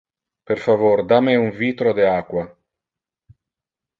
Per 0.51 0.55
favor 0.61 1.03
da 1.11 1.19
me 1.25 1.35
un 1.41 1.51
vitro 1.59 1.93
de 2.01 2.07
aqua. 2.13 2.47